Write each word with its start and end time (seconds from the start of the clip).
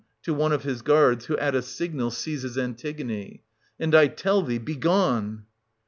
{to 0.23 0.33
one 0.33 0.51
of 0.51 0.63
his 0.63 0.81
guards, 0.81 1.25
who 1.27 1.37
at 1.37 1.53
a 1.53 1.61
signal 1.61 2.09
seizes 2.09 2.57
Antigone), 2.57 3.43
And 3.79 3.93
I 3.93 4.07
tell 4.07 4.41
thee— 4.41 4.57
begone 4.73 5.45